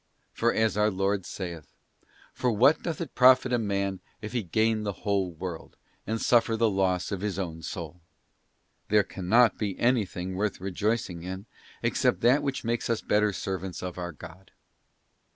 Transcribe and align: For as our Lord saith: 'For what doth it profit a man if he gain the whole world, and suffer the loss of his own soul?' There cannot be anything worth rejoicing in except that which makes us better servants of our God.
For 0.33 0.51
as 0.51 0.77
our 0.77 0.89
Lord 0.89 1.27
saith: 1.27 1.75
'For 2.33 2.51
what 2.51 2.81
doth 2.81 3.01
it 3.01 3.13
profit 3.13 3.53
a 3.53 3.59
man 3.59 3.99
if 4.19 4.33
he 4.33 4.41
gain 4.41 4.81
the 4.81 4.91
whole 5.05 5.29
world, 5.31 5.77
and 6.07 6.19
suffer 6.19 6.57
the 6.57 6.71
loss 6.71 7.11
of 7.11 7.21
his 7.21 7.37
own 7.37 7.61
soul?' 7.61 8.01
There 8.87 9.03
cannot 9.03 9.59
be 9.59 9.77
anything 9.77 10.33
worth 10.33 10.59
rejoicing 10.59 11.21
in 11.21 11.45
except 11.83 12.21
that 12.21 12.41
which 12.41 12.63
makes 12.63 12.89
us 12.89 13.01
better 13.01 13.31
servants 13.31 13.83
of 13.83 13.99
our 13.99 14.11
God. 14.11 14.49